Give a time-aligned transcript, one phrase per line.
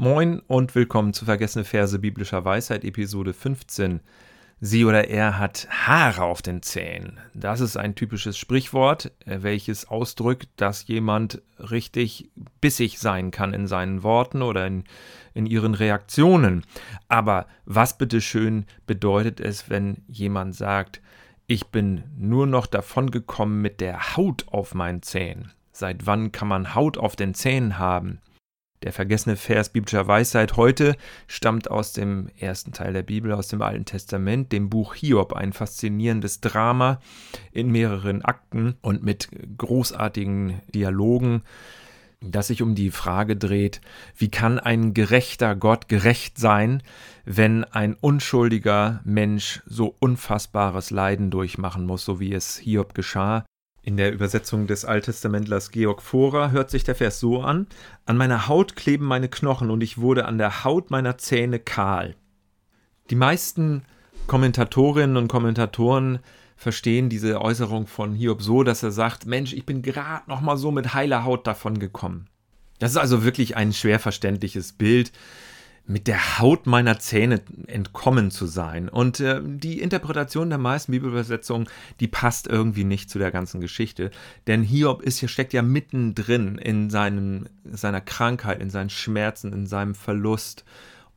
[0.00, 4.00] Moin und willkommen zu Vergessene Verse biblischer Weisheit, Episode 15.
[4.58, 7.20] Sie oder er hat Haare auf den Zähnen.
[7.34, 12.30] Das ist ein typisches Sprichwort, äh, welches ausdrückt, dass jemand richtig
[12.62, 14.84] bissig sein kann in seinen Worten oder in,
[15.34, 16.64] in ihren Reaktionen.
[17.08, 21.02] Aber was bitteschön bedeutet es, wenn jemand sagt,
[21.46, 25.52] ich bin nur noch davongekommen mit der Haut auf meinen Zähnen?
[25.72, 28.22] Seit wann kann man Haut auf den Zähnen haben?
[28.82, 33.60] Der vergessene Vers biblischer Weisheit heute stammt aus dem ersten Teil der Bibel, aus dem
[33.60, 36.98] Alten Testament, dem Buch Hiob, ein faszinierendes Drama
[37.52, 41.42] in mehreren Akten und mit großartigen Dialogen,
[42.22, 43.82] das sich um die Frage dreht,
[44.16, 46.82] wie kann ein gerechter Gott gerecht sein,
[47.26, 53.44] wenn ein unschuldiger Mensch so unfassbares Leiden durchmachen muss, so wie es Hiob geschah,
[53.82, 57.66] in der Übersetzung des Alttestamentlers Georg Vorer hört sich der Vers so an:
[58.04, 62.14] An meiner Haut kleben meine Knochen und ich wurde an der Haut meiner Zähne kahl.
[63.08, 63.82] Die meisten
[64.26, 66.20] Kommentatorinnen und Kommentatoren
[66.56, 70.56] verstehen diese Äußerung von Hiob so, dass er sagt: Mensch, ich bin gerade noch mal
[70.56, 72.28] so mit heiler Haut davon gekommen.
[72.78, 75.12] Das ist also wirklich ein schwer verständliches Bild
[75.86, 78.88] mit der Haut meiner Zähne entkommen zu sein.
[78.88, 84.10] Und äh, die Interpretation der meisten Bibelübersetzungen, die passt irgendwie nicht zu der ganzen Geschichte.
[84.46, 89.66] Denn Hiob ist hier, steckt ja mittendrin in seinen, seiner Krankheit, in seinen Schmerzen, in
[89.66, 90.64] seinem Verlust.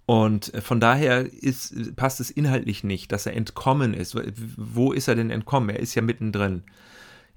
[0.05, 4.17] Und äh, von daher ist, passt es inhaltlich nicht, dass er entkommen ist.
[4.57, 5.69] Wo ist er denn entkommen?
[5.69, 6.63] Er ist ja mittendrin.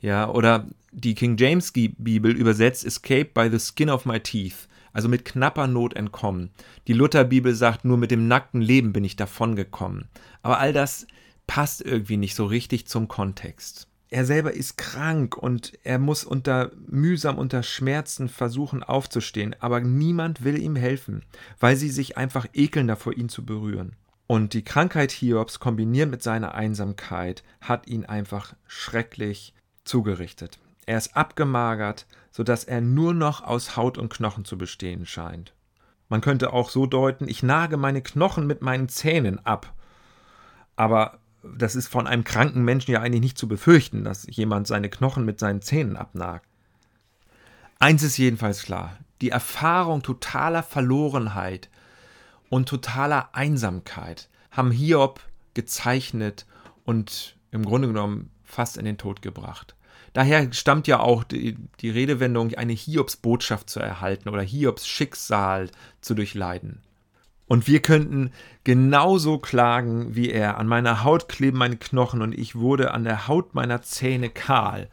[0.01, 5.11] Ja, oder die King James Bibel übersetzt Escape by the skin of my teeth also
[5.11, 6.49] mit knapper Not entkommen.
[6.87, 10.09] Die Lutherbibel sagt, nur mit dem nackten Leben bin ich davongekommen.
[10.41, 11.07] Aber all das
[11.47, 13.89] passt irgendwie nicht so richtig zum Kontext.
[14.09, 20.45] Er selber ist krank und er muss unter mühsam unter Schmerzen versuchen aufzustehen, aber niemand
[20.45, 21.21] will ihm helfen,
[21.61, 23.97] weil sie sich einfach ekeln davor, ihn zu berühren.
[24.27, 29.53] Und die Krankheit Hiobs kombiniert mit seiner Einsamkeit hat ihn einfach schrecklich
[29.85, 30.59] zugerichtet.
[30.87, 35.53] Er ist abgemagert, sodass er nur noch aus Haut und Knochen zu bestehen scheint.
[36.09, 39.75] Man könnte auch so deuten, ich nage meine Knochen mit meinen Zähnen ab.
[40.77, 44.89] Aber das ist von einem kranken Menschen ja eigentlich nicht zu befürchten, dass jemand seine
[44.89, 46.47] Knochen mit seinen Zähnen abnagt.
[47.79, 51.69] Eins ist jedenfalls klar, die Erfahrung totaler Verlorenheit
[52.49, 55.21] und totaler Einsamkeit haben Hiob
[55.55, 56.47] gezeichnet
[56.85, 59.77] und im Grunde genommen fast in den Tod gebracht.
[60.13, 65.69] Daher stammt ja auch die, die Redewendung, eine Hiobs-Botschaft zu erhalten oder Hiobs Schicksal
[66.01, 66.81] zu durchleiden.
[67.47, 68.33] Und wir könnten
[68.65, 70.59] genauso klagen wie er.
[70.59, 74.89] An meiner Haut kleben meine Knochen und ich wurde an der Haut meiner Zähne kahl.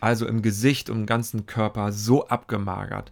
[0.00, 3.10] Also im Gesicht und im ganzen Körper so abgemagert,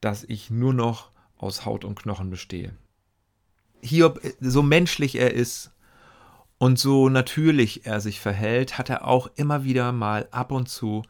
[0.00, 2.72] dass ich nur noch aus Haut und Knochen bestehe.
[3.82, 5.72] Hiob, so menschlich er ist,
[6.58, 11.02] und so natürlich er sich verhält, hat er auch immer wieder mal ab und zu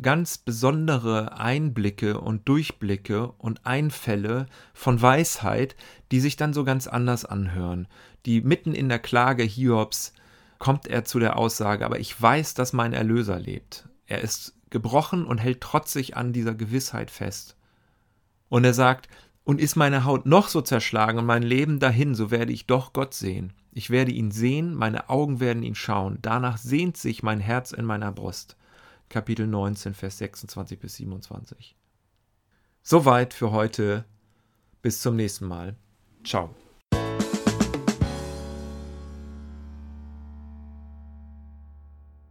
[0.00, 5.76] ganz besondere Einblicke und Durchblicke und Einfälle von Weisheit,
[6.10, 7.86] die sich dann so ganz anders anhören.
[8.26, 10.12] Die mitten in der Klage Hiobs
[10.58, 13.88] kommt er zu der Aussage, aber ich weiß, dass mein Erlöser lebt.
[14.06, 17.56] Er ist gebrochen und hält trotzig an dieser Gewissheit fest.
[18.48, 19.08] Und er sagt,
[19.44, 22.92] und ist meine Haut noch so zerschlagen und mein Leben dahin, so werde ich doch
[22.92, 23.52] Gott sehen.
[23.72, 26.18] Ich werde ihn sehen, meine Augen werden ihn schauen.
[26.20, 28.56] Danach sehnt sich mein Herz in meiner Brust.
[29.08, 31.74] Kapitel 19, Vers 26 bis 27.
[32.82, 34.04] Soweit für heute.
[34.82, 35.76] Bis zum nächsten Mal.
[36.24, 36.54] Ciao.